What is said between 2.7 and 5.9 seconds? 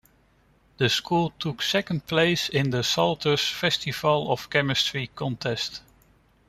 a Salter's Festival of Chemistry contest.